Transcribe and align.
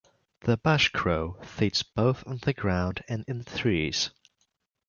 The 0.39 0.57
bushcrow 0.57 1.35
feeds 1.45 1.83
both 1.83 2.25
on 2.25 2.37
the 2.41 2.53
ground 2.53 3.03
and 3.07 3.23
in 3.27 3.43
trees. 3.43 4.09